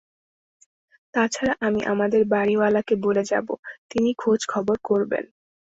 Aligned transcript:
তা 1.13 1.23
ছাড়া 1.27 1.53
আমি 1.59 1.81
আমাদের 1.83 2.21
বাড়িওয়ালাকে 2.25 2.93
বলে 3.05 3.23
যাব, 3.23 3.47
তিনি 3.89 4.09
খোঁজ 4.17 4.41
খবর 4.47 4.75
করবেন। 4.83 5.23